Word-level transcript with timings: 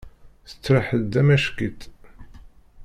Tettriḥ-d 0.49 1.13
amack-itt. 1.21 1.81